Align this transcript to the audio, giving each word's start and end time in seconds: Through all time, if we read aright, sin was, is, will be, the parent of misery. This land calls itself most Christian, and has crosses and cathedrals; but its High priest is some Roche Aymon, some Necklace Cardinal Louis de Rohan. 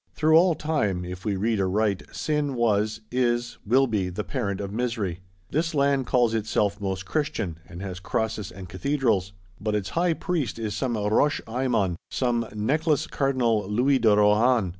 Through 0.15 0.33
all 0.35 0.55
time, 0.55 1.05
if 1.05 1.25
we 1.25 1.35
read 1.35 1.59
aright, 1.59 2.01
sin 2.11 2.55
was, 2.55 3.01
is, 3.11 3.59
will 3.67 3.85
be, 3.85 4.09
the 4.09 4.23
parent 4.23 4.59
of 4.59 4.71
misery. 4.73 5.19
This 5.51 5.75
land 5.75 6.07
calls 6.07 6.33
itself 6.33 6.81
most 6.81 7.05
Christian, 7.05 7.59
and 7.67 7.83
has 7.83 7.99
crosses 7.99 8.51
and 8.51 8.67
cathedrals; 8.67 9.33
but 9.59 9.75
its 9.75 9.89
High 9.89 10.13
priest 10.15 10.57
is 10.57 10.75
some 10.75 10.97
Roche 10.97 11.41
Aymon, 11.47 11.97
some 12.09 12.47
Necklace 12.55 13.05
Cardinal 13.05 13.69
Louis 13.69 13.99
de 13.99 14.17
Rohan. 14.17 14.69